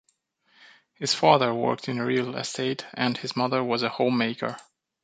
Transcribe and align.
His 0.95 1.13
father 1.13 1.53
worked 1.53 1.87
in 1.87 2.01
real 2.01 2.35
estate 2.35 2.87
and 2.95 3.15
his 3.15 3.35
mother 3.35 3.63
was 3.63 3.83
a 3.83 3.89
home-maker. 3.89 4.57